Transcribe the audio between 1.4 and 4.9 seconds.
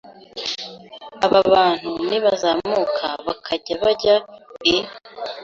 bantu nibazamuka bakajya bajya i